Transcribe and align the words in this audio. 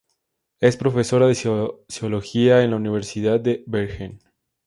Es 0.59 0.77
profesora 0.77 1.27
de 1.27 1.35
Sociología 1.35 2.63
en 2.63 2.71
la 2.71 2.77
Universidad 2.77 3.39
de 3.39 3.63
Bergen. 3.67 4.17